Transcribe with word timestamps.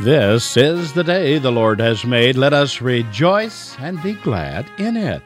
This 0.00 0.56
is 0.56 0.92
the 0.92 1.04
day 1.04 1.38
the 1.38 1.52
Lord 1.52 1.78
has 1.78 2.04
made. 2.04 2.36
Let 2.36 2.52
us 2.52 2.80
rejoice 2.80 3.76
and 3.78 4.02
be 4.02 4.14
glad 4.14 4.66
in 4.76 4.96
it. 4.96 5.22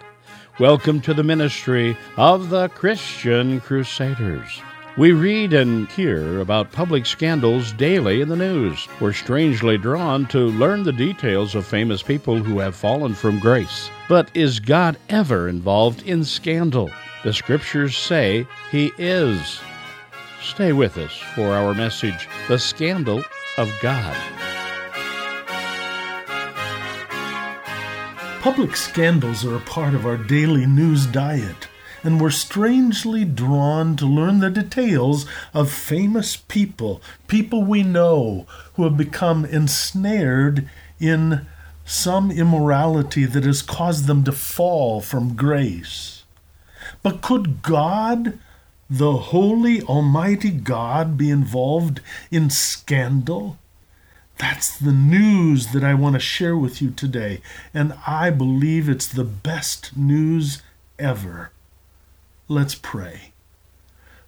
Welcome 0.61 1.01
to 1.01 1.15
the 1.15 1.25
ministry 1.25 1.97
of 2.19 2.51
the 2.51 2.69
Christian 2.69 3.61
Crusaders. 3.63 4.61
We 4.99 5.13
read 5.13 5.55
and 5.55 5.91
hear 5.93 6.41
about 6.41 6.71
public 6.71 7.07
scandals 7.07 7.73
daily 7.73 8.21
in 8.21 8.29
the 8.29 8.37
news. 8.37 8.87
We're 9.01 9.15
strangely 9.15 9.79
drawn 9.79 10.27
to 10.27 10.39
learn 10.39 10.83
the 10.83 10.93
details 10.93 11.55
of 11.55 11.67
famous 11.67 12.03
people 12.03 12.37
who 12.37 12.59
have 12.59 12.77
fallen 12.77 13.15
from 13.15 13.41
grace. 13.41 13.91
But 14.07 14.31
is 14.35 14.61
God 14.61 14.99
ever 15.09 15.49
involved 15.49 16.03
in 16.03 16.25
scandal? 16.25 16.91
The 17.25 17.33
scriptures 17.33 17.97
say 17.97 18.47
he 18.71 18.93
is. 18.99 19.61
Stay 20.43 20.75
with 20.75 20.99
us 20.99 21.17
for 21.35 21.55
our 21.55 21.75
message 21.75 22.29
The 22.49 22.59
Scandal 22.59 23.25
of 23.57 23.73
God. 23.81 24.17
Public 28.41 28.77
scandals 28.77 29.45
are 29.45 29.57
a 29.57 29.61
part 29.61 29.95
of 29.95 30.07
our 30.07 30.17
daily 30.17 30.65
news 30.65 31.07
diet, 31.07 31.67
and 32.05 32.21
we're 32.21 32.31
strangely 32.31 33.25
drawn 33.25 33.97
to 33.97 34.07
learn 34.07 34.39
the 34.39 34.49
details 34.49 35.27
of 35.53 35.73
famous 35.73 36.37
people, 36.37 37.03
people 37.27 37.65
we 37.65 37.83
know, 37.83 38.47
who 38.75 38.85
have 38.85 38.97
become 38.97 39.45
ensnared 39.45 40.71
in 41.01 41.47
some 41.85 42.31
immorality 42.31 43.25
that 43.25 43.43
has 43.43 43.61
caused 43.61 44.07
them 44.07 44.23
to 44.23 44.33
fall 44.33 45.01
from 45.01 45.35
grace. 45.35 46.23
But 47.03 47.21
could 47.23 47.61
God, 47.61 48.39
the 48.89 49.17
holy, 49.17 49.83
almighty 49.83 50.51
God, 50.51 51.19
be 51.19 51.29
involved 51.29 52.01
in 52.31 52.51
scandal? 52.51 53.59
That's 54.39 54.79
the 54.79 54.93
news 54.93 55.73
that 55.73 55.83
I 55.83 55.95
want 55.95 56.15
to 56.15 56.21
share 56.21 56.57
with 56.57 56.81
you 56.81 56.91
today, 56.91 57.41
and 57.75 57.95
I 58.07 58.31
believe 58.31 58.89
it's 58.89 59.09
the 59.09 59.25
best 59.25 59.97
news 59.97 60.63
ever. 60.99 61.51
Let's 62.47 62.77
pray. 62.77 63.33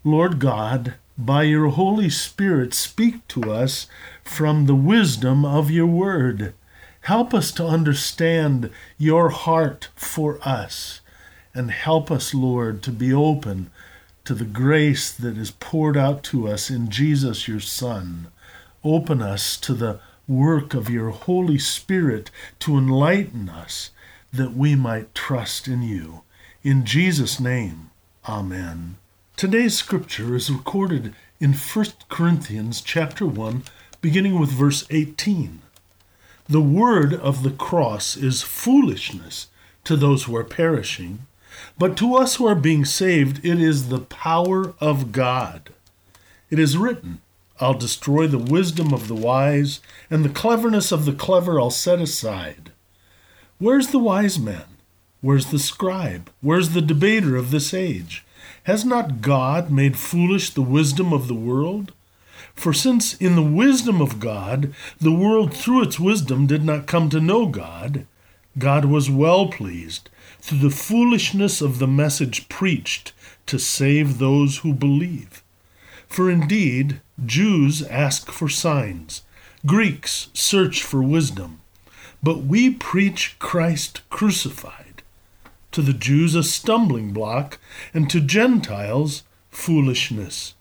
Lord 0.03 0.39
God, 0.39 0.95
by 1.17 1.43
your 1.43 1.69
Holy 1.69 2.09
Spirit, 2.09 2.73
speak 2.73 3.25
to 3.29 3.51
us 3.51 3.87
from 4.23 4.65
the 4.65 4.75
wisdom 4.75 5.45
of 5.45 5.71
your 5.71 5.87
word. 5.87 6.53
Help 7.01 7.33
us 7.33 7.51
to 7.53 7.65
understand 7.65 8.69
your 8.97 9.29
heart 9.29 9.89
for 9.95 10.39
us, 10.45 10.99
and 11.53 11.71
help 11.71 12.11
us, 12.11 12.33
Lord, 12.33 12.83
to 12.83 12.91
be 12.91 13.13
open 13.13 13.71
to 14.25 14.33
the 14.33 14.45
grace 14.45 15.11
that 15.11 15.37
is 15.37 15.51
poured 15.51 15.95
out 15.95 16.21
to 16.25 16.47
us 16.47 16.69
in 16.69 16.89
Jesus, 16.89 17.47
your 17.47 17.59
Son. 17.59 18.27
Open 18.83 19.21
us 19.21 19.57
to 19.57 19.73
the 19.75 19.99
work 20.27 20.73
of 20.73 20.89
your 20.89 21.11
Holy 21.11 21.59
Spirit 21.59 22.31
to 22.59 22.77
enlighten 22.77 23.47
us 23.47 23.91
that 24.33 24.53
we 24.53 24.75
might 24.75 25.13
trust 25.13 25.67
in 25.67 25.83
you. 25.83 26.21
In 26.63 26.85
Jesus' 26.85 27.39
name, 27.39 27.91
Amen. 28.27 28.97
Today's 29.35 29.75
scripture 29.75 30.35
is 30.35 30.51
recorded 30.51 31.13
in 31.39 31.53
1 31.53 31.85
Corinthians 32.09 32.81
chapter 32.81 33.25
1, 33.25 33.63
beginning 33.99 34.39
with 34.39 34.51
verse 34.51 34.85
18. 34.89 35.61
The 36.47 36.61
word 36.61 37.13
of 37.13 37.43
the 37.43 37.51
cross 37.51 38.15
is 38.15 38.41
foolishness 38.41 39.47
to 39.83 39.95
those 39.95 40.23
who 40.23 40.35
are 40.35 40.43
perishing, 40.43 41.25
but 41.77 41.97
to 41.97 42.15
us 42.15 42.35
who 42.35 42.47
are 42.47 42.55
being 42.55 42.85
saved, 42.85 43.43
it 43.43 43.59
is 43.59 43.89
the 43.89 43.99
power 43.99 44.73
of 44.79 45.11
God. 45.11 45.69
It 46.49 46.59
is 46.59 46.77
written, 46.77 47.21
I'll 47.61 47.75
destroy 47.75 48.27
the 48.27 48.39
wisdom 48.39 48.93
of 48.93 49.07
the 49.07 49.15
wise, 49.15 49.81
and 50.09 50.25
the 50.25 50.29
cleverness 50.29 50.91
of 50.91 51.05
the 51.05 51.13
clever 51.13 51.59
I'll 51.59 51.69
set 51.69 51.99
aside. 51.99 52.71
Where's 53.59 53.89
the 53.89 53.99
wise 53.99 54.39
man? 54.39 54.65
Where's 55.21 55.51
the 55.51 55.59
scribe? 55.59 56.31
Where's 56.41 56.69
the 56.69 56.81
debater 56.81 57.35
of 57.35 57.51
this 57.51 57.73
age? 57.73 58.25
Has 58.63 58.83
not 58.83 59.21
God 59.21 59.69
made 59.69 59.95
foolish 59.95 60.49
the 60.49 60.63
wisdom 60.63 61.13
of 61.13 61.27
the 61.27 61.35
world? 61.35 61.93
For 62.55 62.73
since 62.73 63.13
in 63.13 63.35
the 63.35 63.43
wisdom 63.43 64.01
of 64.01 64.19
God 64.19 64.73
the 64.99 65.11
world 65.11 65.53
through 65.53 65.83
its 65.83 65.99
wisdom 65.99 66.47
did 66.47 66.63
not 66.63 66.87
come 66.87 67.09
to 67.11 67.19
know 67.19 67.45
God, 67.45 68.07
God 68.57 68.85
was 68.85 69.09
well 69.09 69.47
pleased 69.47 70.09
through 70.39 70.57
the 70.57 70.75
foolishness 70.75 71.61
of 71.61 71.77
the 71.77 71.87
message 71.87 72.49
preached 72.49 73.13
to 73.45 73.59
save 73.59 74.17
those 74.17 74.57
who 74.59 74.73
believe. 74.73 75.43
For 76.07 76.29
indeed, 76.29 76.99
Jews 77.25 77.83
ask 77.83 78.31
for 78.31 78.49
signs, 78.49 79.23
Greeks 79.65 80.29
search 80.33 80.83
for 80.83 81.03
wisdom, 81.03 81.61
but 82.23 82.43
we 82.43 82.69
preach 82.69 83.35
Christ 83.39 84.01
crucified. 84.09 85.03
To 85.71 85.81
the 85.81 85.93
Jews, 85.93 86.35
a 86.35 86.43
stumbling 86.43 87.13
block, 87.13 87.59
and 87.93 88.09
to 88.09 88.19
Gentiles, 88.19 89.23
foolishness. 89.49 90.55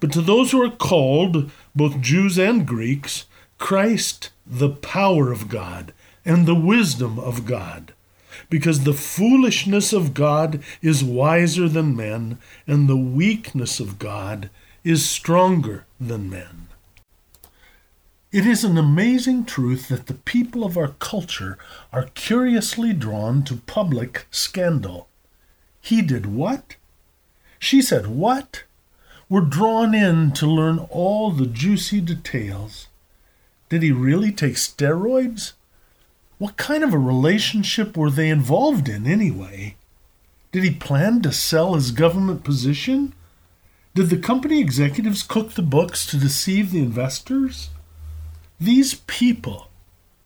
But 0.00 0.12
to 0.12 0.20
those 0.20 0.52
who 0.52 0.62
are 0.62 0.70
called, 0.70 1.50
both 1.74 2.00
Jews 2.00 2.38
and 2.38 2.66
Greeks, 2.66 3.24
Christ, 3.58 4.30
the 4.46 4.70
power 4.70 5.32
of 5.32 5.48
God 5.48 5.92
and 6.24 6.46
the 6.46 6.54
wisdom 6.54 7.18
of 7.18 7.44
God. 7.44 7.92
Because 8.48 8.84
the 8.84 8.94
foolishness 8.94 9.92
of 9.92 10.14
God 10.14 10.62
is 10.80 11.04
wiser 11.04 11.68
than 11.68 11.96
men, 11.96 12.38
and 12.66 12.88
the 12.88 12.96
weakness 12.96 13.80
of 13.80 13.98
God 13.98 14.50
is 14.84 15.08
stronger 15.08 15.84
than 16.00 16.28
men. 16.28 16.68
It 18.32 18.46
is 18.46 18.64
an 18.64 18.78
amazing 18.78 19.44
truth 19.44 19.88
that 19.88 20.06
the 20.06 20.14
people 20.14 20.64
of 20.64 20.76
our 20.76 20.94
culture 20.98 21.58
are 21.92 22.08
curiously 22.14 22.92
drawn 22.92 23.42
to 23.44 23.56
public 23.56 24.26
scandal. 24.30 25.06
He 25.80 26.00
did 26.00 26.26
what? 26.26 26.76
She 27.58 27.82
said 27.82 28.06
what? 28.06 28.64
We're 29.28 29.42
drawn 29.42 29.94
in 29.94 30.32
to 30.32 30.46
learn 30.46 30.78
all 30.90 31.30
the 31.30 31.46
juicy 31.46 32.00
details. 32.00 32.88
Did 33.68 33.82
he 33.82 33.92
really 33.92 34.32
take 34.32 34.54
steroids? 34.54 35.52
What 36.38 36.56
kind 36.56 36.82
of 36.82 36.92
a 36.92 36.98
relationship 36.98 37.96
were 37.96 38.10
they 38.10 38.30
involved 38.30 38.88
in 38.88 39.06
anyway? 39.06 39.76
Did 40.50 40.64
he 40.64 40.74
plan 40.74 41.22
to 41.22 41.32
sell 41.32 41.74
his 41.74 41.92
government 41.92 42.44
position? 42.44 43.14
Did 43.94 44.08
the 44.08 44.16
company 44.16 44.58
executives 44.58 45.22
cook 45.22 45.52
the 45.52 45.62
books 45.62 46.06
to 46.06 46.16
deceive 46.16 46.70
the 46.70 46.78
investors? 46.78 47.68
These 48.58 48.94
people, 49.06 49.68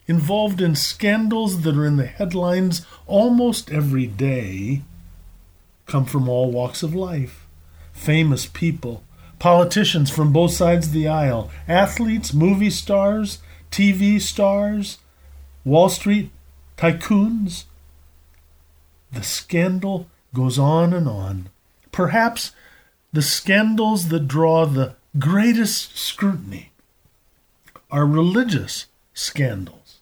involved 0.07 0.61
in 0.61 0.77
scandals 0.77 1.63
that 1.63 1.77
are 1.77 1.85
in 1.85 1.97
the 1.97 2.07
headlines 2.07 2.87
almost 3.07 3.73
every 3.73 4.07
day, 4.07 4.83
come 5.87 6.05
from 6.05 6.29
all 6.29 6.53
walks 6.53 6.85
of 6.85 6.95
life. 6.95 7.45
Famous 7.93 8.47
people, 8.47 9.03
politicians 9.41 10.11
from 10.11 10.33
both 10.33 10.53
sides 10.53 10.87
of 10.89 10.93
the 10.93 11.09
aisle, 11.09 11.51
athletes, 11.67 12.33
movie 12.33 12.71
stars, 12.71 13.39
TV 13.73 14.21
stars, 14.21 14.99
Wall 15.65 15.89
Street 15.89 16.31
tycoons. 16.77 17.65
The 19.11 19.25
scandal 19.25 20.07
goes 20.33 20.57
on 20.57 20.93
and 20.93 21.09
on. 21.09 21.49
Perhaps 21.91 22.53
the 23.17 23.23
scandals 23.23 24.09
that 24.09 24.29
draw 24.29 24.67
the 24.67 24.95
greatest 25.19 25.97
scrutiny 25.97 26.71
are 27.91 28.05
religious 28.05 28.89
scandals. 29.15 30.01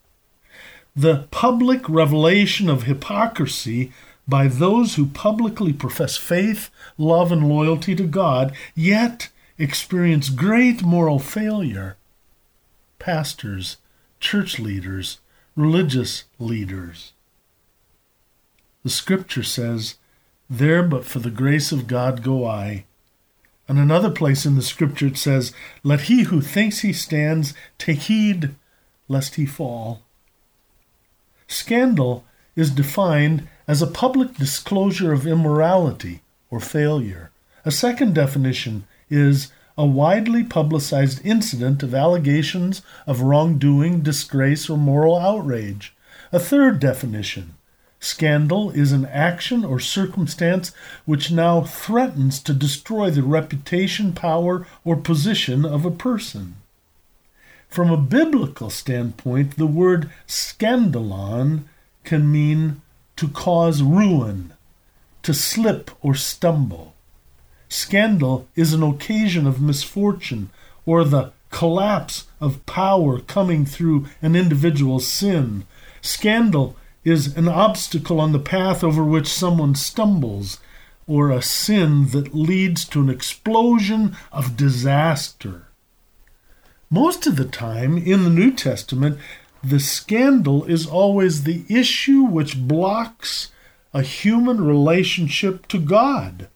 The 0.97 1.29
public 1.31 1.89
revelation 1.89 2.69
of 2.69 2.83
hypocrisy 2.83 3.93
by 4.27 4.49
those 4.49 4.97
who 4.97 5.07
publicly 5.07 5.73
profess 5.73 6.17
faith, 6.17 6.71
love, 6.99 7.31
and 7.31 7.49
loyalty 7.49 7.95
to 7.95 8.03
God, 8.03 8.53
yet 8.75 9.29
experience 9.59 10.29
great 10.29 10.83
moral 10.83 11.21
failure. 11.21 11.97
Pastors, 12.99 13.77
church 14.19 14.59
leaders, 14.59 15.21
religious 15.55 16.25
leaders. 16.41 17.13
The 18.83 18.91
scripture 18.91 19.45
says, 19.45 19.95
There 20.51 20.83
but 20.83 21.05
for 21.05 21.21
the 21.21 21.31
grace 21.31 21.71
of 21.71 21.87
God 21.87 22.25
go 22.25 22.45
I, 22.45 22.87
in 23.69 23.79
another 23.79 24.11
place 24.11 24.45
in 24.45 24.57
the 24.57 24.63
scripture 24.63 25.07
it 25.07 25.17
says, 25.17 25.53
Let 25.83 26.03
he 26.03 26.25
who 26.25 26.41
thinks 26.41 26.81
he 26.81 26.93
stands 26.93 27.55
take 27.79 28.01
heed 28.01 28.55
lest 29.09 29.37
he 29.37 29.47
fall. 29.47 30.03
Scandal 31.47 32.25
is 32.57 32.71
defined 32.71 33.49
as 33.67 33.81
a 33.81 33.87
public 33.87 34.35
disclosure 34.35 35.13
of 35.13 35.27
immorality 35.27 36.23
or 36.51 36.61
failure. 36.61 37.31
A 37.65 37.71
second 37.71 38.15
definition 38.15 38.87
is 39.09 39.51
a 39.77 39.87
widely 39.87 40.45
publicized 40.45 41.25
incident 41.25 41.83
of 41.83 41.95
allegations 41.95 42.83
of 43.07 43.23
wrongdoing, 43.23 44.03
disgrace, 44.03 44.71
or 44.71 44.77
moral 44.77 45.19
outrage. 45.19 45.95
A 46.33 46.39
third 46.39 46.79
definition 46.79 47.55
Scandal 48.05 48.71
is 48.73 48.93
an 48.93 49.07
action 49.07 49.65
or 49.65 49.81
circumstance 49.81 50.73
which 51.07 51.31
now 51.31 51.63
threatens 51.63 52.39
to 52.41 52.53
destroy 52.53 53.11
the 53.11 53.23
reputation, 53.23 54.13
power, 54.13 54.67
or 54.85 54.95
position 54.97 55.65
of 55.65 55.87
a 55.87 55.91
person. 55.91 56.57
From 57.67 57.91
a 57.91 57.97
biblical 57.97 58.69
standpoint, 58.69 59.57
the 59.57 59.67
word 59.67 60.11
scandalon 60.29 61.63
can 62.05 62.31
mean 62.31 62.83
to 63.17 63.27
cause 63.27 63.83
ruin, 63.83 64.53
to 65.23 65.33
slip 65.33 65.91
or 66.03 66.15
stumble. 66.15 66.95
Scandal 67.71 68.47
is 68.55 68.75
an 68.75 68.83
occasion 68.83 69.47
of 69.47 69.63
misfortune 69.63 70.51
or 70.85 71.05
the 71.05 71.33
collapse 71.51 72.27
of 72.39 72.67
power 72.67 73.21
coming 73.21 73.65
through 73.65 74.09
an 74.21 74.37
individual's 74.37 75.09
sin. 75.09 75.65
Scandal 76.03 76.77
is 77.05 77.37
an 77.37 77.49
obstacle 77.49 78.21
on 78.21 78.33
the 78.33 78.39
path 78.39 78.83
over 78.83 79.05
which 79.05 79.29
someone 79.29 79.75
stumbles, 79.75 80.59
or 81.07 81.31
a 81.31 81.43
sin 81.43 82.09
that 82.09 82.35
leads 82.35 82.85
to 82.87 83.01
an 83.01 83.11
explosion 83.11 84.17
of 84.33 84.57
disaster. 84.57 85.69
Most 86.91 87.27
of 87.27 87.37
the 87.37 87.45
time 87.45 87.99
in 87.99 88.25
the 88.25 88.31
New 88.31 88.53
Testament, 88.53 89.19
the 89.63 89.81
scandal 89.81 90.65
is 90.65 90.87
always 90.87 91.45
the 91.45 91.65
issue 91.69 92.23
which 92.23 92.59
blocks 92.59 93.51
a 93.93 94.03
human 94.03 94.65
relationship 94.65 95.67
to 95.69 95.79
God, 95.79 96.49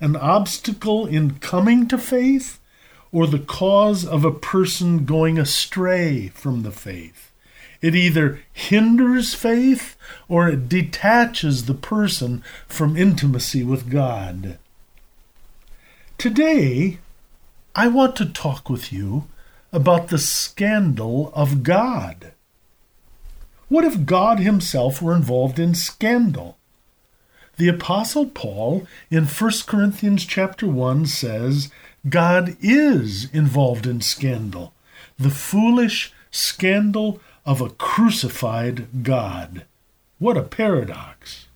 an 0.00 0.16
obstacle 0.16 1.06
in 1.06 1.38
coming 1.38 1.86
to 1.88 1.98
faith, 1.98 2.58
or 3.12 3.26
the 3.26 3.38
cause 3.38 4.04
of 4.06 4.24
a 4.24 4.30
person 4.30 5.04
going 5.04 5.38
astray 5.38 6.28
from 6.28 6.62
the 6.62 6.70
faith. 6.70 7.29
It 7.80 7.94
either 7.94 8.40
hinders 8.52 9.34
faith 9.34 9.96
or 10.28 10.48
it 10.48 10.68
detaches 10.68 11.64
the 11.64 11.74
person 11.74 12.42
from 12.68 12.96
intimacy 12.96 13.64
with 13.64 13.90
God. 13.90 14.58
Today, 16.18 16.98
I 17.74 17.88
want 17.88 18.16
to 18.16 18.26
talk 18.26 18.68
with 18.68 18.92
you 18.92 19.26
about 19.72 20.08
the 20.08 20.18
scandal 20.18 21.32
of 21.34 21.62
God. 21.62 22.32
What 23.68 23.84
if 23.84 24.04
God 24.04 24.40
himself 24.40 25.00
were 25.00 25.14
involved 25.14 25.58
in 25.58 25.74
scandal? 25.74 26.58
The 27.56 27.68
apostle 27.68 28.26
Paul 28.26 28.86
in 29.10 29.26
1 29.26 29.50
Corinthians 29.66 30.26
chapter 30.26 30.66
1 30.66 31.06
says, 31.06 31.70
God 32.08 32.56
is 32.60 33.30
involved 33.32 33.86
in 33.86 34.00
scandal, 34.00 34.72
the 35.18 35.30
foolish 35.30 36.12
scandal 36.30 37.20
of 37.50 37.60
a 37.60 37.68
crucified 37.68 39.02
God. 39.02 39.64
What 40.20 40.36
a 40.36 40.42
paradox! 40.44 41.48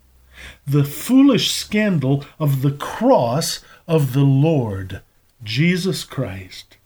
The 0.66 0.82
foolish 0.82 1.52
scandal 1.52 2.24
of 2.40 2.62
the 2.62 2.72
cross 2.72 3.60
of 3.86 4.12
the 4.12 4.24
Lord, 4.24 5.02
Jesus 5.44 6.02
Christ. 6.02 6.78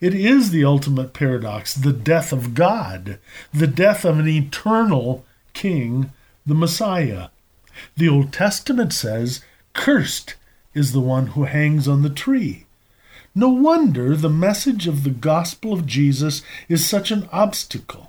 It 0.00 0.14
is 0.14 0.50
the 0.50 0.64
ultimate 0.64 1.12
paradox, 1.12 1.74
the 1.74 1.92
death 1.92 2.32
of 2.32 2.54
God, 2.54 3.18
the 3.52 3.66
death 3.66 4.06
of 4.06 4.18
an 4.18 4.26
eternal 4.26 5.26
king, 5.52 6.10
the 6.46 6.54
Messiah. 6.54 7.28
The 7.98 8.08
Old 8.08 8.32
Testament 8.32 8.94
says, 8.94 9.42
Cursed 9.74 10.36
is 10.72 10.92
the 10.92 11.00
one 11.00 11.28
who 11.28 11.44
hangs 11.44 11.86
on 11.86 12.00
the 12.00 12.08
tree. 12.08 12.64
No 13.34 13.50
wonder 13.50 14.16
the 14.16 14.30
message 14.30 14.86
of 14.86 15.04
the 15.04 15.10
gospel 15.10 15.74
of 15.74 15.84
Jesus 15.84 16.40
is 16.66 16.86
such 16.86 17.10
an 17.10 17.28
obstacle, 17.30 18.07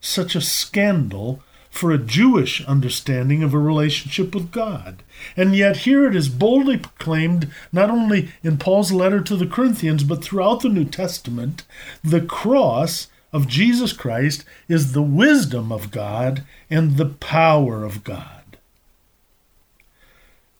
such 0.00 0.34
a 0.34 0.40
scandal 0.40 1.42
for 1.70 1.92
a 1.92 1.98
Jewish 1.98 2.64
understanding 2.64 3.42
of 3.42 3.54
a 3.54 3.58
relationship 3.58 4.34
with 4.34 4.50
God. 4.50 5.02
And 5.36 5.54
yet, 5.54 5.78
here 5.78 6.06
it 6.06 6.16
is 6.16 6.28
boldly 6.28 6.78
proclaimed, 6.78 7.50
not 7.72 7.90
only 7.90 8.30
in 8.42 8.58
Paul's 8.58 8.92
letter 8.92 9.20
to 9.20 9.36
the 9.36 9.46
Corinthians, 9.46 10.02
but 10.02 10.22
throughout 10.22 10.62
the 10.62 10.68
New 10.68 10.84
Testament 10.84 11.64
the 12.02 12.20
cross 12.20 13.06
of 13.32 13.46
Jesus 13.46 13.92
Christ 13.92 14.44
is 14.68 14.92
the 14.92 15.02
wisdom 15.02 15.70
of 15.70 15.92
God 15.92 16.42
and 16.68 16.96
the 16.96 17.06
power 17.06 17.84
of 17.84 18.02
God. 18.02 18.58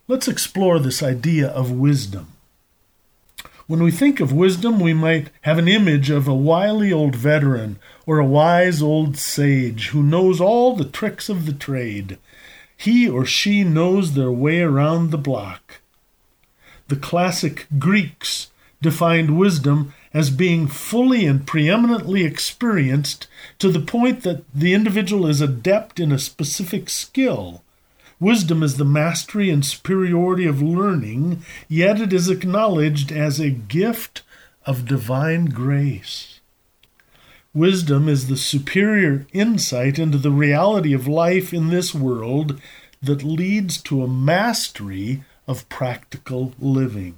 Let's 0.07 0.29
explore 0.29 0.79
this 0.79 1.03
idea 1.03 1.49
of 1.49 1.71
wisdom. 1.71 2.29
When 3.71 3.85
we 3.85 3.93
think 3.93 4.19
of 4.19 4.33
wisdom, 4.33 4.81
we 4.81 4.93
might 4.95 5.31
have 5.43 5.57
an 5.57 5.69
image 5.69 6.11
of 6.11 6.27
a 6.27 6.35
wily 6.35 6.93
old 6.93 7.15
veteran 7.15 7.79
or 8.05 8.19
a 8.19 8.27
wise 8.27 8.83
old 8.83 9.17
sage 9.17 9.91
who 9.91 10.03
knows 10.03 10.41
all 10.41 10.75
the 10.75 10.85
tricks 10.85 11.29
of 11.29 11.47
the 11.47 11.53
trade. 11.53 12.19
He 12.77 13.09
or 13.09 13.25
she 13.25 13.63
knows 13.63 14.15
their 14.15 14.33
way 14.33 14.61
around 14.61 15.13
the 15.13 15.19
block. 15.19 15.83
The 16.89 16.97
classic 16.97 17.69
Greeks 17.79 18.51
defined 18.83 19.39
wisdom 19.39 19.95
as 20.13 20.31
being 20.31 20.67
fully 20.67 21.25
and 21.25 21.47
preeminently 21.47 22.25
experienced 22.25 23.29
to 23.61 23.71
the 23.71 23.79
point 23.79 24.25
that 24.25 24.43
the 24.53 24.75
individual 24.75 25.29
is 25.29 25.41
adept 25.41 26.01
in 26.01 26.11
a 26.11 26.19
specific 26.19 26.91
skill 26.91 27.63
Wisdom 28.21 28.63
is 28.63 28.77
the 28.77 28.85
mastery 28.85 29.49
and 29.49 29.65
superiority 29.65 30.45
of 30.45 30.61
learning, 30.61 31.43
yet 31.69 31.99
it 31.99 32.13
is 32.13 32.29
acknowledged 32.29 33.11
as 33.11 33.41
a 33.41 33.49
gift 33.49 34.21
of 34.67 34.87
divine 34.87 35.47
grace. 35.47 36.41
Wisdom 37.55 38.11
is 38.11 38.29
the 38.29 38.37
superior 38.37 39.27
insight 39.33 39.99
into 39.99 40.19
the 40.19 40.31
reality 40.31 40.93
of 40.93 41.09
life 41.09 41.55
in 41.55 41.69
this 41.69 41.95
world 41.95 42.61
that 43.03 43.25
leads 43.25 43.81
to 43.81 44.05
a 44.05 44.09
mastery 44.09 45.25
of 45.49 45.69
practical 45.71 46.53
living. 46.61 47.15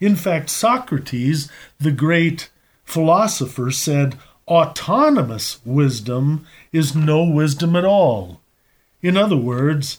In 0.00 0.16
fact, 0.16 0.48
Socrates, 0.48 1.50
the 1.78 1.92
great 1.92 2.48
philosopher, 2.84 3.70
said, 3.70 4.16
Autonomous 4.48 5.58
wisdom 5.66 6.46
is 6.72 6.96
no 6.96 7.22
wisdom 7.22 7.76
at 7.76 7.84
all. 7.84 8.40
In 9.02 9.16
other 9.16 9.36
words, 9.36 9.98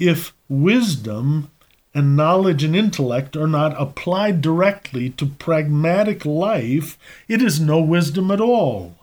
if 0.00 0.32
wisdom 0.48 1.50
and 1.94 2.16
knowledge 2.16 2.64
and 2.64 2.74
intellect 2.74 3.36
are 3.36 3.46
not 3.46 3.80
applied 3.80 4.40
directly 4.40 5.10
to 5.10 5.26
pragmatic 5.26 6.24
life, 6.24 6.98
it 7.28 7.42
is 7.42 7.60
no 7.60 7.80
wisdom 7.80 8.30
at 8.30 8.40
all. 8.40 8.96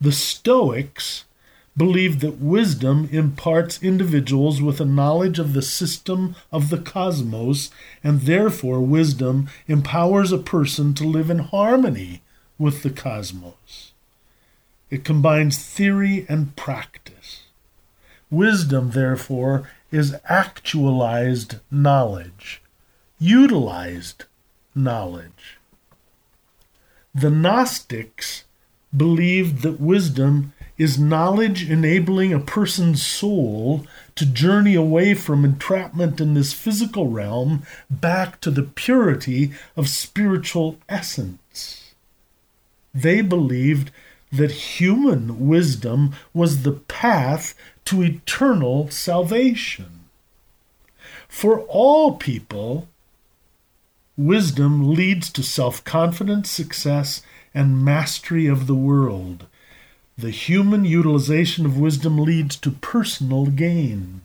The 0.00 0.12
Stoics 0.12 1.24
believed 1.76 2.20
that 2.20 2.40
wisdom 2.40 3.08
imparts 3.12 3.80
individuals 3.82 4.60
with 4.60 4.80
a 4.80 4.84
knowledge 4.84 5.38
of 5.38 5.52
the 5.52 5.62
system 5.62 6.34
of 6.50 6.70
the 6.70 6.78
cosmos, 6.78 7.70
and 8.02 8.22
therefore 8.22 8.80
wisdom 8.80 9.48
empowers 9.68 10.32
a 10.32 10.38
person 10.38 10.92
to 10.94 11.04
live 11.04 11.30
in 11.30 11.38
harmony 11.38 12.20
with 12.58 12.82
the 12.82 12.90
cosmos. 12.90 13.92
It 14.90 15.04
combines 15.04 15.58
theory 15.58 16.26
and 16.28 16.56
practice. 16.56 17.44
Wisdom, 18.30 18.90
therefore, 18.90 19.70
is 19.90 20.16
actualized 20.28 21.56
knowledge, 21.70 22.62
utilized 23.18 24.24
knowledge. 24.74 25.58
The 27.14 27.30
Gnostics 27.30 28.44
believed 28.96 29.62
that 29.62 29.80
wisdom 29.80 30.52
is 30.76 30.98
knowledge 30.98 31.68
enabling 31.68 32.32
a 32.32 32.38
person's 32.38 33.04
soul 33.04 33.84
to 34.14 34.24
journey 34.24 34.74
away 34.74 35.12
from 35.12 35.44
entrapment 35.44 36.20
in 36.20 36.34
this 36.34 36.52
physical 36.52 37.08
realm 37.08 37.64
back 37.90 38.40
to 38.40 38.50
the 38.50 38.62
purity 38.62 39.52
of 39.76 39.88
spiritual 39.88 40.78
essence. 40.88 41.94
They 42.94 43.20
believed 43.20 43.90
that 44.30 44.50
human 44.50 45.48
wisdom 45.48 46.14
was 46.32 46.62
the 46.62 46.72
path 46.72 47.54
to 47.88 48.02
eternal 48.02 48.90
salvation. 48.90 50.04
For 51.28 51.60
all 51.62 52.16
people, 52.16 52.88
wisdom 54.16 54.94
leads 54.94 55.30
to 55.30 55.42
self 55.42 55.82
confidence, 55.84 56.50
success, 56.50 57.22
and 57.54 57.84
mastery 57.84 58.46
of 58.46 58.66
the 58.66 58.74
world. 58.74 59.46
The 60.16 60.30
human 60.30 60.84
utilization 60.84 61.64
of 61.64 61.78
wisdom 61.78 62.18
leads 62.18 62.56
to 62.56 62.70
personal 62.70 63.46
gain. 63.46 64.20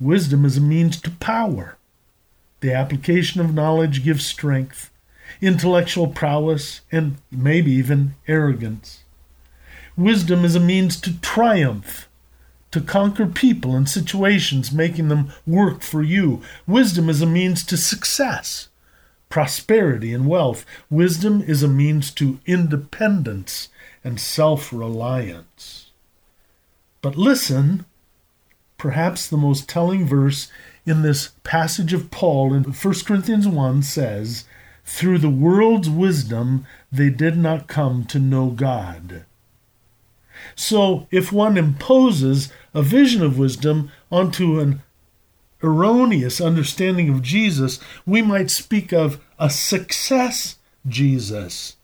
Wisdom 0.00 0.44
is 0.44 0.56
a 0.56 0.60
means 0.60 1.00
to 1.02 1.10
power. 1.10 1.76
The 2.60 2.72
application 2.72 3.40
of 3.40 3.54
knowledge 3.54 4.02
gives 4.02 4.26
strength 4.26 4.90
intellectual 5.40 6.08
prowess, 6.08 6.80
and 6.90 7.16
maybe 7.30 7.72
even 7.72 8.14
arrogance. 8.26 9.02
Wisdom 9.96 10.44
is 10.44 10.54
a 10.54 10.60
means 10.60 11.00
to 11.00 11.18
triumph, 11.20 12.08
to 12.70 12.80
conquer 12.80 13.26
people 13.26 13.74
and 13.74 13.88
situations, 13.88 14.70
making 14.70 15.08
them 15.08 15.32
work 15.46 15.80
for 15.80 16.02
you. 16.02 16.42
Wisdom 16.66 17.08
is 17.08 17.22
a 17.22 17.26
means 17.26 17.64
to 17.64 17.76
success, 17.76 18.68
prosperity, 19.30 20.12
and 20.12 20.26
wealth. 20.26 20.66
Wisdom 20.90 21.40
is 21.40 21.62
a 21.62 21.68
means 21.68 22.10
to 22.12 22.38
independence 22.44 23.70
and 24.04 24.20
self 24.20 24.72
reliance. 24.72 25.90
But 27.00 27.16
listen, 27.16 27.86
perhaps 28.76 29.26
the 29.26 29.36
most 29.36 29.68
telling 29.68 30.04
verse 30.06 30.50
in 30.84 31.02
this 31.02 31.30
passage 31.42 31.92
of 31.92 32.10
Paul 32.10 32.52
in 32.52 32.64
1 32.64 32.94
Corinthians 33.06 33.48
1 33.48 33.82
says, 33.82 34.44
through 34.84 35.18
the 35.18 35.30
world's 35.30 35.90
wisdom, 35.90 36.64
they 36.92 37.10
did 37.10 37.36
not 37.36 37.66
come 37.66 38.04
to 38.04 38.20
know 38.20 38.50
God. 38.50 39.24
So, 40.54 41.06
if 41.10 41.32
one 41.32 41.56
imposes 41.56 42.52
a 42.74 42.82
vision 42.82 43.22
of 43.22 43.38
wisdom 43.38 43.90
onto 44.10 44.60
an 44.60 44.82
erroneous 45.62 46.40
understanding 46.40 47.08
of 47.08 47.22
Jesus, 47.22 47.80
we 48.04 48.22
might 48.22 48.50
speak 48.50 48.92
of 48.92 49.20
a 49.38 49.50
success 49.50 50.56
Jesus, 50.86 51.76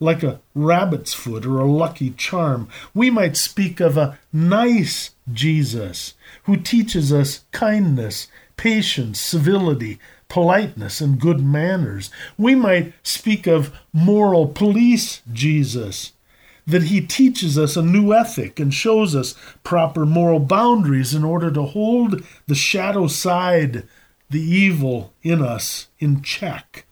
like 0.00 0.22
a 0.22 0.40
rabbit's 0.54 1.14
foot 1.14 1.46
or 1.46 1.58
a 1.58 1.70
lucky 1.70 2.10
charm. 2.10 2.68
We 2.94 3.10
might 3.10 3.36
speak 3.36 3.80
of 3.80 3.96
a 3.96 4.18
nice 4.32 5.10
Jesus 5.32 6.14
who 6.44 6.56
teaches 6.56 7.12
us 7.12 7.44
kindness, 7.52 8.28
patience, 8.56 9.20
civility, 9.20 9.98
politeness, 10.28 11.00
and 11.00 11.20
good 11.20 11.40
manners. 11.40 12.10
We 12.36 12.54
might 12.54 12.92
speak 13.02 13.46
of 13.46 13.72
moral 13.92 14.48
police 14.48 15.22
Jesus 15.32 16.12
that 16.68 16.84
he 16.84 17.00
teaches 17.00 17.58
us 17.58 17.76
a 17.76 17.82
new 17.82 18.12
ethic 18.12 18.60
and 18.60 18.72
shows 18.72 19.16
us 19.16 19.34
proper 19.64 20.04
moral 20.04 20.38
boundaries 20.38 21.14
in 21.14 21.24
order 21.24 21.50
to 21.50 21.62
hold 21.62 22.22
the 22.46 22.54
shadow 22.54 23.06
side, 23.06 23.88
the 24.28 24.40
evil 24.40 25.12
in 25.22 25.42
us, 25.42 25.88
in 25.98 26.20
check. 26.22 26.84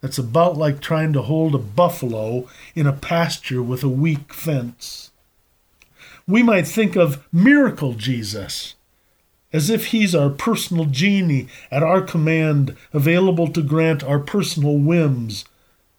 That's 0.00 0.18
about 0.18 0.56
like 0.56 0.80
trying 0.80 1.12
to 1.14 1.22
hold 1.22 1.56
a 1.56 1.58
buffalo 1.58 2.46
in 2.76 2.86
a 2.86 2.92
pasture 2.92 3.60
with 3.60 3.82
a 3.82 3.88
weak 3.88 4.32
fence. 4.32 5.10
We 6.28 6.44
might 6.44 6.68
think 6.68 6.94
of 6.94 7.26
miracle 7.32 7.94
Jesus 7.94 8.76
as 9.52 9.70
if 9.70 9.86
he's 9.86 10.14
our 10.14 10.30
personal 10.30 10.84
genie 10.84 11.48
at 11.70 11.82
our 11.82 12.02
command, 12.02 12.76
available 12.92 13.48
to 13.48 13.62
grant 13.62 14.04
our 14.04 14.18
personal 14.18 14.76
whims 14.76 15.44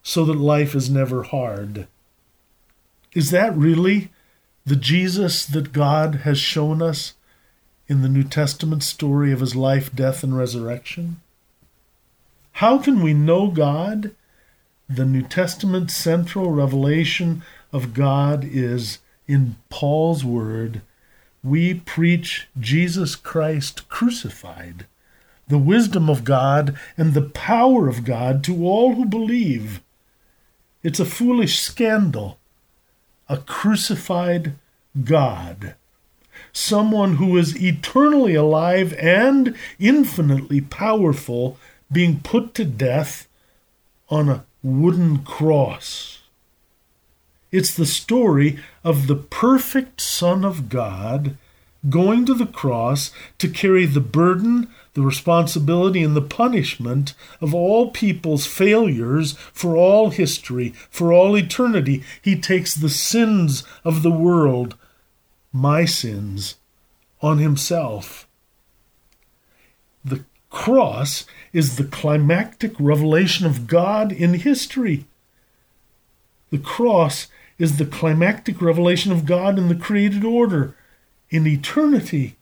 so 0.03 0.23
that 0.23 0.37
life 0.37 0.75
is 0.75 0.89
never 0.89 1.23
hard. 1.23 1.87
Is 3.13 3.31
that 3.31 3.55
really 3.55 4.09
the 4.65 4.75
Jesus 4.75 5.45
that 5.45 5.73
God 5.73 6.15
has 6.23 6.37
shown 6.37 6.81
us 6.81 7.15
in 7.87 8.01
the 8.01 8.09
New 8.09 8.23
Testament 8.23 8.83
story 8.83 9.31
of 9.31 9.39
his 9.39 9.55
life, 9.55 9.93
death, 9.95 10.23
and 10.23 10.37
resurrection? 10.37 11.21
How 12.53 12.77
can 12.77 13.01
we 13.01 13.13
know 13.13 13.47
God? 13.47 14.15
The 14.87 15.05
New 15.05 15.23
Testament 15.23 15.91
central 15.91 16.51
revelation 16.51 17.43
of 17.71 17.93
God 17.93 18.43
is 18.43 18.99
in 19.27 19.55
Paul's 19.69 20.25
word 20.25 20.81
we 21.43 21.73
preach 21.73 22.47
Jesus 22.59 23.15
Christ 23.15 23.87
crucified, 23.89 24.85
the 25.47 25.57
wisdom 25.57 26.09
of 26.09 26.23
God 26.23 26.77
and 26.97 27.13
the 27.13 27.21
power 27.29 27.87
of 27.87 28.03
God 28.03 28.43
to 28.45 28.65
all 28.65 28.95
who 28.95 29.05
believe. 29.05 29.81
It's 30.83 30.99
a 30.99 31.05
foolish 31.05 31.59
scandal 31.59 32.38
a 33.29 33.37
crucified 33.37 34.55
God, 35.03 35.75
someone 36.51 37.17
who 37.17 37.37
is 37.37 37.61
eternally 37.61 38.35
alive 38.35 38.93
and 38.93 39.55
infinitely 39.79 40.61
powerful, 40.61 41.57
being 41.91 42.19
put 42.19 42.53
to 42.55 42.65
death 42.65 43.27
on 44.09 44.27
a 44.27 44.45
wooden 44.63 45.19
cross. 45.19 46.23
It's 47.51 47.73
the 47.73 47.85
story 47.85 48.59
of 48.83 49.07
the 49.07 49.15
perfect 49.15 50.01
Son 50.01 50.43
of 50.43 50.69
God 50.69 51.37
going 51.87 52.25
to 52.25 52.33
the 52.33 52.45
cross 52.45 53.11
to 53.37 53.47
carry 53.47 53.85
the 53.85 54.01
burden, 54.01 54.67
the 54.93 55.01
responsibility, 55.01 56.03
and 56.03 56.15
the 56.15 56.21
punishment 56.21 57.13
of 57.39 57.53
all 57.53 57.91
people's 57.91 58.45
failures 58.45 59.33
for 59.53 59.77
all 59.77 60.09
history, 60.09 60.69
for 60.89 61.13
all 61.13 61.37
eternity. 61.37 62.03
He 62.21 62.37
takes 62.37 62.75
the 62.75 62.89
sins 62.89 63.63
of 63.85 64.03
the 64.03 64.11
world, 64.11 64.75
my 65.53 65.85
sins, 65.85 66.55
on 67.21 67.37
himself. 67.37 68.27
The 70.03 70.25
cross 70.49 71.25
is 71.53 71.77
the 71.77 71.85
climactic 71.85 72.73
revelation 72.79 73.45
of 73.45 73.67
God 73.67 74.11
in 74.11 74.33
history. 74.33 75.05
The 76.49 76.57
cross 76.57 77.27
is 77.57 77.77
the 77.77 77.85
climactic 77.85 78.61
revelation 78.61 79.11
of 79.11 79.25
God 79.25 79.57
in 79.57 79.67
the 79.67 79.75
created 79.75 80.25
order 80.25 80.75
in 81.29 81.47
eternity. 81.47 82.35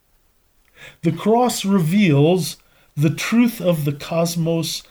The 1.01 1.11
cross 1.11 1.65
reveals 1.65 2.57
the 2.95 3.09
truth 3.09 3.61
of 3.61 3.85
the 3.85 3.93
cosmos 3.93 4.83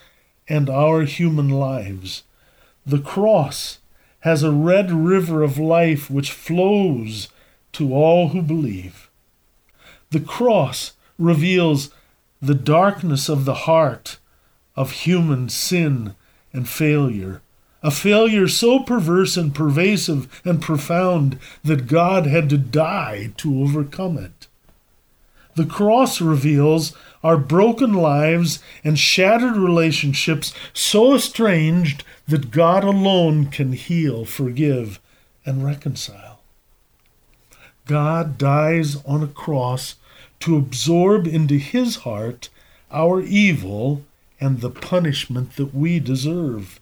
and 0.49 0.69
our 0.71 1.03
human 1.03 1.49
lives. 1.49 2.23
The 2.85 3.01
cross 3.01 3.79
has 4.21 4.43
a 4.43 4.53
red 4.53 4.91
river 4.91 5.43
of 5.43 5.59
life 5.59 6.11
which 6.11 6.31
flows 6.31 7.29
to 7.73 7.95
all 7.95 8.29
who 8.29 8.43
believe. 8.43 9.11
The 10.11 10.21
cross 10.21 10.93
reveals 11.19 11.91
the 12.41 12.55
darkness 12.55 13.29
of 13.29 13.45
the 13.45 13.55
heart 13.55 14.19
of 14.77 14.93
human 14.93 15.49
sin 15.49 16.15
and 16.53 16.69
failure 16.69 17.41
a 17.87 17.91
failure 17.93 18.49
so 18.49 18.81
perverse 18.81 19.37
and 19.37 19.55
pervasive 19.55 20.43
and 20.45 20.61
profound 20.61 21.39
that 21.63 21.87
God 21.87 22.27
had 22.27 22.51
to 22.51 22.59
die 22.59 23.33
to 23.37 23.63
overcome 23.63 24.19
it. 24.19 24.49
The 25.55 25.67
cross 25.67 26.21
reveals 26.21 26.97
our 27.23 27.37
broken 27.37 27.93
lives 27.93 28.59
and 28.83 28.99
shattered 28.99 29.57
relationships 29.57 30.53
so 30.73 31.15
estranged 31.15 32.03
that 32.27 32.51
God 32.51 32.83
alone 32.83 33.47
can 33.47 33.73
heal, 33.73 34.25
forgive, 34.25 34.99
and 35.45 35.65
reconcile. 35.65 36.41
God 37.85 38.37
dies 38.37 38.97
on 39.05 39.23
a 39.23 39.29
cross 39.29 39.95
to 40.41 40.57
absorb 40.57 41.29
into 41.29 41.55
his 41.55 41.99
heart 41.99 42.49
our 42.91 43.21
evil 43.21 44.03
and 44.41 44.61
the 44.61 44.71
punishment 44.71 45.55
that 45.55 45.73
we 45.73 46.01
deserve 46.01 46.81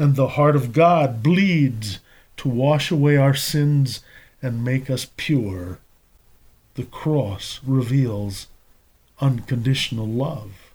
and 0.00 0.16
the 0.16 0.28
heart 0.28 0.56
of 0.56 0.72
God 0.72 1.22
bleeds 1.22 2.00
to 2.38 2.48
wash 2.48 2.90
away 2.90 3.18
our 3.18 3.34
sins 3.34 4.02
and 4.40 4.64
make 4.64 4.88
us 4.88 5.10
pure. 5.18 5.78
The 6.74 6.84
cross 6.84 7.60
reveals 7.66 8.46
unconditional 9.20 10.06
love. 10.06 10.72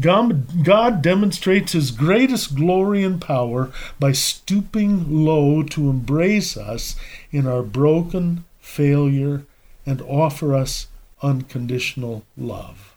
God, 0.00 1.02
demonstrates 1.02 1.72
his 1.72 1.90
greatest 1.90 2.54
glory 2.54 3.02
and 3.02 3.20
power 3.20 3.72
by 3.98 4.12
stooping 4.12 5.24
low 5.24 5.64
to 5.64 5.90
embrace 5.90 6.56
us 6.56 6.94
in 7.32 7.44
our 7.44 7.64
broken 7.64 8.44
failure 8.60 9.42
and 9.84 10.00
offer 10.02 10.54
us 10.54 10.86
unconditional 11.22 12.22
love. 12.36 12.94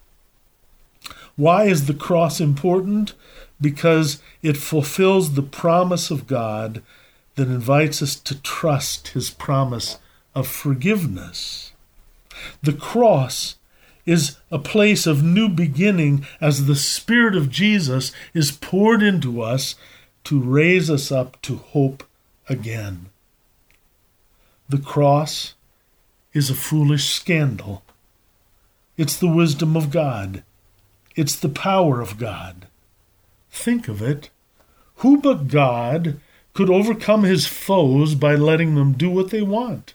Why 1.36 1.64
is 1.64 1.88
the 1.88 1.96
cross 1.96 2.40
important? 2.40 3.16
because 3.62 4.22
it 4.42 4.58
fulfills 4.58 5.34
the 5.34 5.44
promise 5.44 6.12
of 6.12 6.28
God 6.28 6.82
that 7.36 7.48
invites 7.48 8.02
us 8.02 8.16
to 8.16 8.42
trust 8.42 9.10
his 9.10 9.30
promise 9.30 9.98
of 10.34 10.48
forgiveness. 10.48 11.72
The 12.62 12.74
cross 12.74 13.56
is 14.06 14.38
a 14.50 14.60
place 14.60 15.06
of 15.06 15.24
new 15.24 15.48
beginning 15.48 16.26
as 16.40 16.66
the 16.66 16.76
Spirit 16.76 17.36
of 17.36 17.50
Jesus 17.50 18.12
is 18.34 18.52
poured 18.52 19.04
into 19.04 19.42
us 19.42 19.76
to 20.24 20.42
raise 20.42 20.90
us 20.90 21.12
up 21.12 21.42
to 21.44 21.58
hope 21.58 22.04
again. 22.50 23.08
The 24.70 24.80
cross 24.80 25.54
is 26.34 26.50
a 26.50 26.56
foolish 26.56 27.10
scandal. 27.10 27.84
It's 28.98 29.18
the 29.18 29.28
wisdom 29.28 29.76
of 29.76 29.92
God. 29.92 30.44
It's 31.16 31.36
the 31.36 31.50
power 31.50 32.02
of 32.02 32.18
God. 32.18 32.68
Think 33.52 33.88
of 33.88 34.02
it. 34.02 34.30
Who 34.98 35.20
but 35.20 35.48
God 35.48 36.20
could 36.54 36.70
overcome 36.70 37.24
his 37.24 37.48
foes 37.48 38.16
by 38.16 38.36
letting 38.36 38.76
them 38.76 38.94
do 38.94 39.10
what 39.10 39.30
they 39.30 39.42
want? 39.42 39.94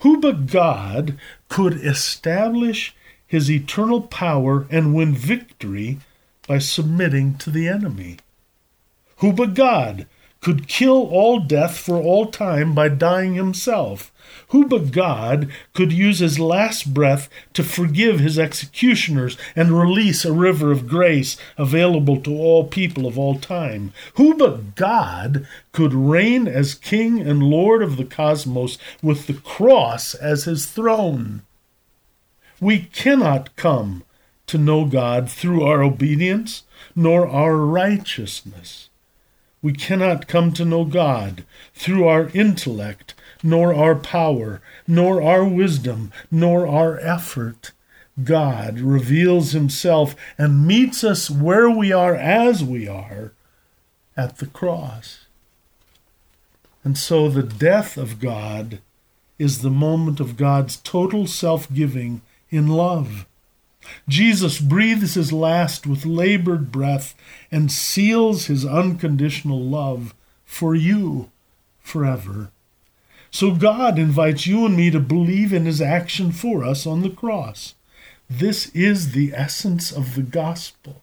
Who 0.00 0.20
but 0.20 0.46
God 0.46 1.18
could 1.48 1.74
establish 1.74 2.94
his 3.26 3.50
eternal 3.50 4.02
power 4.02 4.66
and 4.70 4.94
win 4.94 5.14
victory 5.14 5.98
by 6.46 6.58
submitting 6.58 7.36
to 7.38 7.50
the 7.50 7.68
enemy? 7.68 8.18
Who 9.18 9.32
but 9.32 9.54
God 9.54 10.06
could 10.40 10.68
kill 10.68 11.08
all 11.08 11.40
death 11.40 11.76
for 11.76 11.96
all 11.96 12.26
time 12.26 12.74
by 12.74 12.88
dying 12.88 13.34
himself? 13.34 14.12
Who 14.48 14.66
but 14.66 14.92
God 14.92 15.50
could 15.74 15.92
use 15.92 16.20
his 16.20 16.38
last 16.38 16.94
breath 16.94 17.28
to 17.54 17.64
forgive 17.64 18.20
his 18.20 18.38
executioners 18.38 19.36
and 19.56 19.78
release 19.78 20.24
a 20.24 20.32
river 20.32 20.70
of 20.70 20.88
grace 20.88 21.36
available 21.56 22.20
to 22.22 22.30
all 22.30 22.64
people 22.64 23.06
of 23.06 23.18
all 23.18 23.38
time? 23.38 23.92
Who 24.14 24.34
but 24.34 24.74
God 24.74 25.46
could 25.72 25.92
reign 25.92 26.46
as 26.46 26.74
King 26.74 27.20
and 27.20 27.42
Lord 27.42 27.82
of 27.82 27.96
the 27.96 28.04
cosmos 28.04 28.78
with 29.02 29.26
the 29.26 29.34
cross 29.34 30.14
as 30.14 30.44
his 30.44 30.66
throne? 30.66 31.42
We 32.60 32.80
cannot 32.80 33.54
come 33.56 34.04
to 34.46 34.58
know 34.58 34.84
God 34.84 35.30
through 35.30 35.62
our 35.64 35.82
obedience 35.82 36.64
nor 36.96 37.28
our 37.28 37.56
righteousness. 37.56 38.87
We 39.68 39.74
cannot 39.74 40.28
come 40.28 40.54
to 40.54 40.64
know 40.64 40.86
God 40.86 41.44
through 41.74 42.08
our 42.08 42.30
intellect, 42.30 43.12
nor 43.42 43.74
our 43.74 43.94
power, 43.94 44.62
nor 44.86 45.20
our 45.20 45.44
wisdom, 45.44 46.10
nor 46.30 46.66
our 46.66 46.98
effort. 47.00 47.72
God 48.24 48.80
reveals 48.80 49.52
himself 49.52 50.16
and 50.38 50.66
meets 50.66 51.04
us 51.04 51.28
where 51.28 51.68
we 51.68 51.92
are 51.92 52.14
as 52.14 52.64
we 52.64 52.88
are 52.88 53.34
at 54.16 54.38
the 54.38 54.46
cross. 54.46 55.26
And 56.82 56.96
so 56.96 57.28
the 57.28 57.42
death 57.42 57.98
of 57.98 58.20
God 58.20 58.80
is 59.38 59.60
the 59.60 59.68
moment 59.68 60.18
of 60.18 60.38
God's 60.38 60.78
total 60.78 61.26
self 61.26 61.70
giving 61.70 62.22
in 62.48 62.68
love. 62.68 63.26
Jesus 64.08 64.60
breathes 64.60 65.14
his 65.14 65.32
last 65.32 65.86
with 65.86 66.04
labored 66.04 66.72
breath 66.72 67.14
and 67.50 67.70
seals 67.70 68.46
his 68.46 68.64
unconditional 68.64 69.60
love 69.60 70.14
for 70.44 70.74
you 70.74 71.30
forever. 71.80 72.50
So 73.30 73.54
God 73.54 73.98
invites 73.98 74.46
you 74.46 74.66
and 74.66 74.76
me 74.76 74.90
to 74.90 75.00
believe 75.00 75.52
in 75.52 75.66
his 75.66 75.80
action 75.80 76.32
for 76.32 76.64
us 76.64 76.86
on 76.86 77.02
the 77.02 77.10
cross. 77.10 77.74
This 78.28 78.68
is 78.74 79.12
the 79.12 79.32
essence 79.34 79.92
of 79.92 80.14
the 80.14 80.22
gospel. 80.22 81.02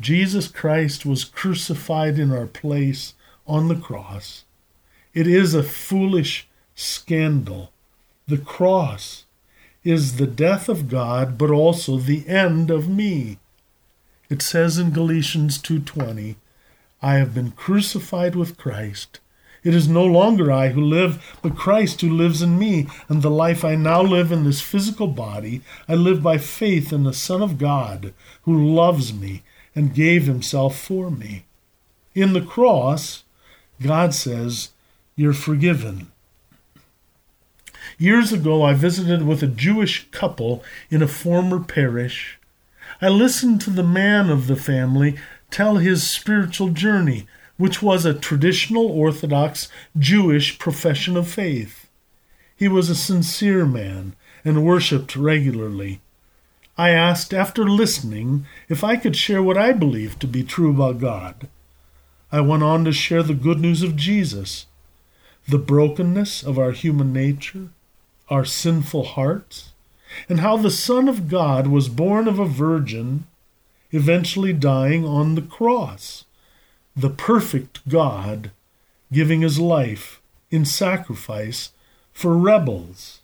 Jesus 0.00 0.48
Christ 0.48 1.04
was 1.04 1.24
crucified 1.24 2.18
in 2.18 2.32
our 2.32 2.46
place 2.46 3.14
on 3.46 3.68
the 3.68 3.76
cross. 3.76 4.44
It 5.12 5.26
is 5.26 5.54
a 5.54 5.62
foolish 5.62 6.48
scandal. 6.74 7.72
The 8.26 8.38
cross 8.38 9.24
is 9.82 10.16
the 10.16 10.26
death 10.26 10.68
of 10.68 10.88
God, 10.88 11.38
but 11.38 11.50
also 11.50 11.96
the 11.96 12.28
end 12.28 12.70
of 12.70 12.88
me. 12.88 13.38
It 14.28 14.42
says 14.42 14.78
in 14.78 14.90
Galatians 14.90 15.58
2:20, 15.58 16.36
I 17.02 17.14
have 17.14 17.34
been 17.34 17.52
crucified 17.52 18.36
with 18.36 18.58
Christ. 18.58 19.20
It 19.62 19.74
is 19.74 19.88
no 19.88 20.04
longer 20.04 20.50
I 20.50 20.68
who 20.68 20.82
live, 20.82 21.38
but 21.42 21.56
Christ 21.56 22.00
who 22.00 22.08
lives 22.08 22.40
in 22.40 22.58
me, 22.58 22.86
and 23.08 23.20
the 23.20 23.30
life 23.30 23.64
I 23.64 23.74
now 23.74 24.02
live 24.02 24.32
in 24.32 24.44
this 24.44 24.60
physical 24.60 25.06
body, 25.06 25.62
I 25.88 25.94
live 25.94 26.22
by 26.22 26.38
faith 26.38 26.92
in 26.92 27.04
the 27.04 27.12
Son 27.12 27.42
of 27.42 27.58
God, 27.58 28.14
who 28.42 28.74
loves 28.74 29.12
me 29.12 29.42
and 29.74 29.94
gave 29.94 30.26
himself 30.26 30.78
for 30.78 31.10
me. 31.10 31.44
In 32.14 32.32
the 32.32 32.40
cross, 32.40 33.24
God 33.82 34.14
says, 34.14 34.70
You're 35.14 35.32
forgiven. 35.32 36.10
Years 38.00 38.32
ago, 38.32 38.62
I 38.62 38.72
visited 38.72 39.26
with 39.26 39.42
a 39.42 39.46
Jewish 39.46 40.10
couple 40.10 40.64
in 40.90 41.02
a 41.02 41.06
former 41.06 41.60
parish. 41.60 42.38
I 43.02 43.10
listened 43.10 43.60
to 43.60 43.70
the 43.70 43.82
man 43.82 44.30
of 44.30 44.46
the 44.46 44.56
family 44.56 45.18
tell 45.50 45.76
his 45.76 46.08
spiritual 46.08 46.70
journey, 46.70 47.26
which 47.58 47.82
was 47.82 48.06
a 48.06 48.14
traditional 48.14 48.86
Orthodox 48.86 49.68
Jewish 49.98 50.58
profession 50.58 51.14
of 51.14 51.28
faith. 51.28 51.90
He 52.56 52.68
was 52.68 52.88
a 52.88 52.94
sincere 52.94 53.66
man 53.66 54.16
and 54.46 54.64
worshipped 54.64 55.14
regularly. 55.14 56.00
I 56.78 56.92
asked, 56.92 57.34
after 57.34 57.68
listening, 57.68 58.46
if 58.70 58.82
I 58.82 58.96
could 58.96 59.14
share 59.14 59.42
what 59.42 59.58
I 59.58 59.72
believed 59.72 60.20
to 60.20 60.26
be 60.26 60.42
true 60.42 60.70
about 60.70 61.00
God. 61.00 61.48
I 62.32 62.40
went 62.40 62.62
on 62.62 62.86
to 62.86 62.92
share 62.92 63.22
the 63.22 63.34
good 63.34 63.60
news 63.60 63.82
of 63.82 63.94
Jesus, 63.94 64.64
the 65.46 65.58
brokenness 65.58 66.42
of 66.42 66.58
our 66.58 66.72
human 66.72 67.12
nature, 67.12 67.68
our 68.30 68.44
sinful 68.44 69.04
hearts, 69.04 69.72
and 70.28 70.40
how 70.40 70.56
the 70.56 70.70
Son 70.70 71.08
of 71.08 71.28
God 71.28 71.66
was 71.66 71.88
born 71.88 72.28
of 72.28 72.38
a 72.38 72.46
virgin, 72.46 73.26
eventually 73.90 74.52
dying 74.52 75.04
on 75.04 75.34
the 75.34 75.42
cross, 75.42 76.24
the 76.96 77.10
perfect 77.10 77.86
God 77.88 78.50
giving 79.12 79.40
his 79.40 79.58
life 79.58 80.20
in 80.50 80.64
sacrifice 80.64 81.70
for 82.12 82.36
rebels. 82.36 83.20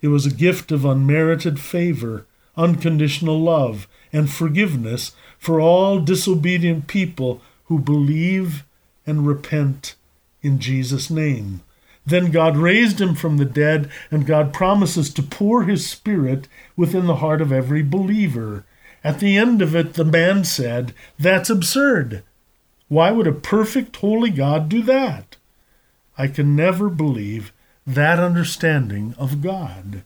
It 0.00 0.08
was 0.08 0.26
a 0.26 0.34
gift 0.34 0.70
of 0.70 0.84
unmerited 0.84 1.58
favor, 1.58 2.26
unconditional 2.56 3.40
love, 3.40 3.88
and 4.12 4.30
forgiveness 4.30 5.12
for 5.38 5.60
all 5.60 6.00
disobedient 6.00 6.86
people 6.86 7.40
who 7.64 7.78
believe 7.78 8.64
and 9.06 9.26
repent 9.26 9.94
in 10.42 10.58
Jesus' 10.58 11.10
name. 11.10 11.62
Then 12.08 12.30
God 12.30 12.56
raised 12.56 13.02
him 13.02 13.14
from 13.14 13.36
the 13.36 13.44
dead, 13.44 13.90
and 14.10 14.24
God 14.24 14.54
promises 14.54 15.12
to 15.12 15.22
pour 15.22 15.64
his 15.64 15.86
Spirit 15.86 16.48
within 16.74 17.06
the 17.06 17.16
heart 17.16 17.42
of 17.42 17.52
every 17.52 17.82
believer. 17.82 18.64
At 19.04 19.20
the 19.20 19.36
end 19.36 19.60
of 19.60 19.76
it, 19.76 19.92
the 19.92 20.06
man 20.06 20.44
said, 20.44 20.94
That's 21.18 21.50
absurd. 21.50 22.22
Why 22.88 23.10
would 23.10 23.26
a 23.26 23.32
perfect, 23.32 23.96
holy 23.96 24.30
God 24.30 24.70
do 24.70 24.80
that? 24.84 25.36
I 26.16 26.28
can 26.28 26.56
never 26.56 26.88
believe 26.88 27.52
that 27.86 28.18
understanding 28.18 29.14
of 29.18 29.42
God. 29.42 30.02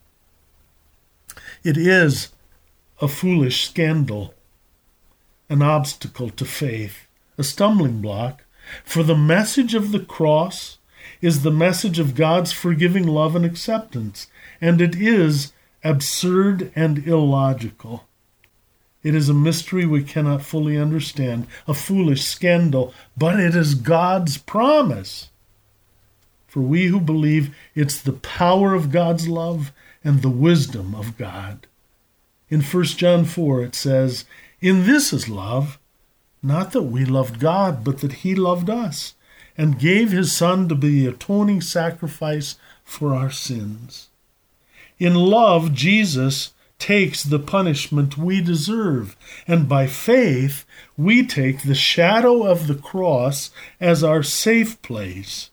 It 1.62 1.76
is 1.76 2.30
a 3.00 3.06
foolish 3.06 3.68
scandal, 3.68 4.34
an 5.48 5.62
obstacle 5.62 6.30
to 6.30 6.44
faith, 6.44 7.06
a 7.38 7.44
stumbling 7.44 8.00
block, 8.00 8.42
for 8.84 9.04
the 9.04 9.16
message 9.16 9.74
of 9.74 9.92
the 9.92 10.00
cross 10.00 10.78
is 11.22 11.42
the 11.42 11.52
message 11.52 12.00
of 12.00 12.16
God's 12.16 12.52
forgiving 12.52 13.06
love 13.06 13.36
and 13.36 13.44
acceptance, 13.44 14.26
and 14.60 14.80
it 14.80 14.96
is 14.96 15.52
absurd 15.84 16.72
and 16.74 17.06
illogical. 17.06 18.04
It 19.04 19.14
is 19.14 19.28
a 19.28 19.34
mystery 19.34 19.86
we 19.86 20.02
cannot 20.02 20.42
fully 20.42 20.76
understand, 20.76 21.46
a 21.66 21.74
foolish 21.74 22.24
scandal, 22.24 22.92
but 23.16 23.38
it 23.38 23.54
is 23.54 23.74
God's 23.76 24.36
promise. 24.36 25.30
For 26.48 26.60
we 26.60 26.86
who 26.86 27.00
believe, 27.00 27.54
it's 27.74 28.00
the 28.00 28.12
power 28.12 28.74
of 28.74 28.90
God's 28.90 29.28
love 29.28 29.72
and 30.04 30.22
the 30.22 30.28
wisdom 30.28 30.94
of 30.94 31.16
God. 31.16 31.66
In 32.48 32.60
1 32.60 32.84
John 32.84 33.24
4, 33.24 33.62
it 33.62 33.74
says, 33.74 34.24
In 34.60 34.86
this 34.86 35.12
is 35.12 35.28
love, 35.28 35.78
not 36.42 36.72
that 36.72 36.82
we 36.82 37.04
loved 37.04 37.38
God, 37.38 37.84
but 37.84 37.98
that 37.98 38.12
He 38.12 38.34
loved 38.34 38.68
us 38.68 39.14
and 39.56 39.78
gave 39.78 40.10
his 40.10 40.34
Son 40.34 40.68
to 40.68 40.74
be 40.74 41.02
the 41.02 41.06
atoning 41.06 41.60
sacrifice 41.60 42.56
for 42.84 43.14
our 43.14 43.30
sins. 43.30 44.08
In 44.98 45.14
love, 45.14 45.72
Jesus 45.74 46.52
takes 46.78 47.22
the 47.22 47.38
punishment 47.38 48.18
we 48.18 48.40
deserve, 48.40 49.16
and 49.46 49.68
by 49.68 49.86
faith, 49.86 50.64
we 50.96 51.24
take 51.24 51.62
the 51.62 51.74
shadow 51.74 52.42
of 52.42 52.66
the 52.66 52.74
cross 52.74 53.50
as 53.80 54.02
our 54.02 54.22
safe 54.22 54.80
place. 54.82 55.50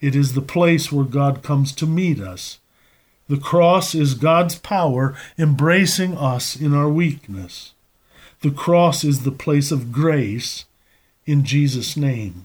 It 0.00 0.14
is 0.14 0.34
the 0.34 0.42
place 0.42 0.92
where 0.92 1.04
God 1.04 1.42
comes 1.42 1.72
to 1.72 1.86
meet 1.86 2.20
us. 2.20 2.58
The 3.28 3.38
cross 3.38 3.94
is 3.94 4.14
God's 4.14 4.56
power 4.58 5.16
embracing 5.38 6.18
us 6.18 6.54
in 6.54 6.74
our 6.74 6.88
weakness. 6.88 7.72
The 8.42 8.50
cross 8.50 9.04
is 9.04 9.22
the 9.22 9.32
place 9.32 9.70
of 9.70 9.92
grace 9.92 10.66
in 11.24 11.44
Jesus' 11.44 11.96
name. 11.96 12.44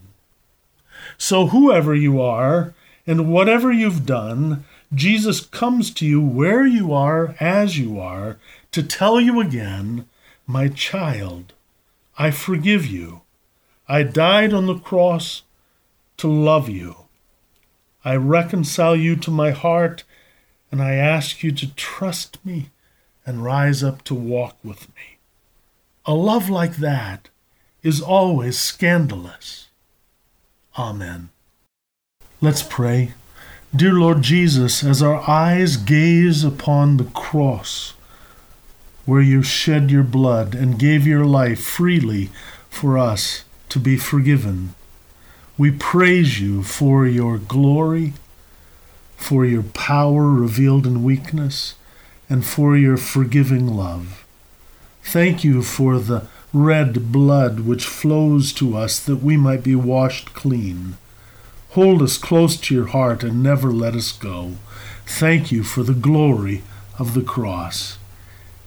So, 1.18 1.48
whoever 1.48 1.96
you 1.96 2.22
are 2.22 2.74
and 3.06 3.32
whatever 3.32 3.72
you've 3.72 4.06
done, 4.06 4.66
Jesus 4.94 5.42
comes 5.42 5.92
to 5.96 6.06
you 6.06 6.22
where 6.22 6.66
you 6.66 6.94
are, 6.94 7.36
as 7.40 7.78
you 7.78 8.00
are, 8.00 8.38
to 8.72 8.84
tell 8.84 9.20
you 9.20 9.40
again, 9.40 10.08
My 10.46 10.68
child, 10.70 11.54
I 12.18 12.32
forgive 12.32 12.86
you. 12.86 13.22
I 13.88 14.04
died 14.04 14.54
on 14.54 14.66
the 14.66 14.80
cross 14.80 15.44
to 16.18 16.28
love 16.28 16.70
you. 16.70 16.96
I 18.04 18.16
reconcile 18.16 18.96
you 18.96 19.16
to 19.18 19.32
my 19.32 19.52
heart, 19.52 20.04
and 20.72 20.82
I 20.82 20.96
ask 20.96 21.44
you 21.44 21.52
to 21.52 21.74
trust 21.76 22.44
me 22.46 22.70
and 23.26 23.44
rise 23.44 23.84
up 23.84 24.04
to 24.06 24.16
walk 24.16 24.58
with 24.64 24.88
me. 24.90 25.18
A 26.06 26.14
love 26.14 26.50
like 26.50 26.78
that 26.78 27.30
is 27.84 28.02
always 28.02 28.58
scandalous. 28.58 29.67
Amen. 30.78 31.30
Let's 32.40 32.62
pray. 32.62 33.14
Dear 33.76 33.94
Lord 33.94 34.22
Jesus, 34.22 34.84
as 34.84 35.02
our 35.02 35.28
eyes 35.28 35.76
gaze 35.76 36.44
upon 36.44 36.98
the 36.98 37.06
cross, 37.06 37.94
where 39.06 39.22
you 39.22 39.42
shed 39.42 39.90
your 39.90 40.04
blood 40.04 40.54
and 40.54 40.78
gave 40.78 41.08
your 41.08 41.26
life 41.26 41.64
freely 41.64 42.30
for 42.70 42.98
us 42.98 43.44
to 43.70 43.80
be 43.80 43.98
forgiven, 43.98 44.76
we 45.58 45.72
praise 45.72 46.40
you 46.40 46.62
for 46.62 47.08
your 47.08 47.40
glory, 47.40 48.14
for 49.16 49.46
your 49.46 49.64
power 49.64 50.30
revealed 50.30 50.86
in 50.86 51.04
weakness, 51.04 51.74
and 52.30 52.46
for 52.46 52.78
your 52.78 52.98
forgiving 52.98 53.68
love. 53.68 54.26
Thank 55.02 55.44
you 55.44 55.64
for 55.64 55.98
the 55.98 56.28
red 56.54 57.12
blood 57.12 57.62
which 57.62 57.86
flows 57.86 58.54
to 58.54 58.78
us 58.78 59.00
that 59.00 59.18
we 59.18 59.38
might 59.38 59.64
be 59.64 59.76
washed 59.76 60.34
clean. 60.34 60.98
Hold 61.72 62.02
us 62.02 62.18
close 62.18 62.58
to 62.58 62.76
your 62.76 62.88
heart 62.88 63.24
and 63.24 63.44
never 63.44 63.72
let 63.72 63.96
us 63.96 64.12
go. 64.12 64.54
Thank 65.06 65.52
you 65.52 65.64
for 65.64 65.84
the 65.84 65.94
glory 65.94 66.64
of 66.98 67.14
the 67.14 67.22
cross. 67.22 67.98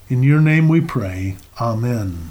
In 0.09 0.23
your 0.23 0.41
name 0.41 0.69
we 0.69 0.81
pray. 0.81 1.37
Amen. 1.61 2.31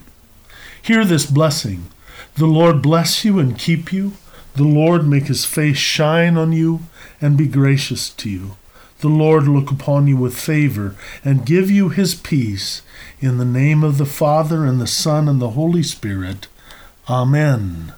Hear 0.81 1.05
this 1.05 1.25
blessing. 1.25 1.87
The 2.35 2.45
Lord 2.45 2.81
bless 2.81 3.25
you 3.25 3.39
and 3.39 3.57
keep 3.57 3.91
you. 3.91 4.13
The 4.55 4.63
Lord 4.63 5.07
make 5.07 5.25
his 5.27 5.45
face 5.45 5.77
shine 5.77 6.37
on 6.37 6.51
you 6.51 6.81
and 7.21 7.37
be 7.37 7.47
gracious 7.47 8.09
to 8.11 8.29
you. 8.29 8.57
The 8.99 9.07
Lord 9.07 9.47
look 9.47 9.71
upon 9.71 10.07
you 10.07 10.17
with 10.17 10.37
favor 10.37 10.93
and 11.23 11.45
give 11.45 11.71
you 11.71 11.87
his 11.87 12.15
peace. 12.15 12.81
In 13.21 13.37
the 13.37 13.45
name 13.45 13.81
of 13.81 13.97
the 13.97 14.05
Father, 14.05 14.65
and 14.65 14.81
the 14.81 14.87
Son, 14.87 15.29
and 15.29 15.41
the 15.41 15.51
Holy 15.51 15.83
Spirit. 15.83 16.47
Amen. 17.09 17.93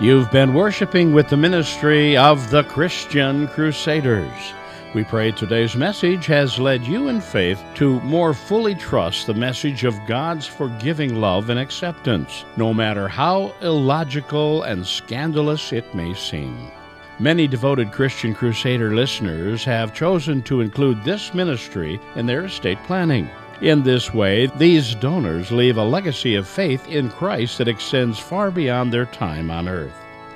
You've 0.00 0.30
been 0.30 0.54
worshiping 0.54 1.14
with 1.14 1.30
the 1.30 1.36
ministry 1.36 2.16
of 2.16 2.48
the 2.52 2.62
Christian 2.62 3.48
Crusaders. 3.48 4.52
We 4.94 5.02
pray 5.02 5.32
today's 5.32 5.74
message 5.74 6.26
has 6.26 6.60
led 6.60 6.86
you 6.86 7.08
in 7.08 7.20
faith 7.20 7.60
to 7.74 8.00
more 8.02 8.32
fully 8.32 8.76
trust 8.76 9.26
the 9.26 9.34
message 9.34 9.82
of 9.82 9.98
God's 10.06 10.46
forgiving 10.46 11.20
love 11.20 11.50
and 11.50 11.58
acceptance, 11.58 12.44
no 12.56 12.72
matter 12.72 13.08
how 13.08 13.52
illogical 13.62 14.62
and 14.62 14.86
scandalous 14.86 15.72
it 15.72 15.92
may 15.92 16.14
seem. 16.14 16.70
Many 17.20 17.46
devoted 17.46 17.92
Christian 17.92 18.34
Crusader 18.34 18.94
listeners 18.94 19.62
have 19.64 19.92
chosen 19.92 20.40
to 20.44 20.62
include 20.62 21.04
this 21.04 21.34
ministry 21.34 22.00
in 22.16 22.24
their 22.24 22.46
estate 22.46 22.82
planning. 22.84 23.28
In 23.60 23.82
this 23.82 24.14
way, 24.14 24.46
these 24.56 24.94
donors 24.94 25.52
leave 25.52 25.76
a 25.76 25.84
legacy 25.84 26.34
of 26.34 26.48
faith 26.48 26.88
in 26.88 27.10
Christ 27.10 27.58
that 27.58 27.68
extends 27.68 28.18
far 28.18 28.50
beyond 28.50 28.90
their 28.90 29.04
time 29.04 29.50
on 29.50 29.68
earth. 29.68 29.92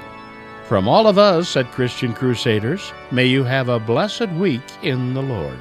From 0.64 0.86
all 0.86 1.08
of 1.08 1.18
us 1.18 1.56
at 1.56 1.72
Christian 1.72 2.14
Crusaders, 2.14 2.92
may 3.10 3.26
you 3.26 3.42
have 3.42 3.68
a 3.68 3.80
blessed 3.80 4.28
week 4.28 4.62
in 4.82 5.12
the 5.12 5.22
Lord. 5.22 5.58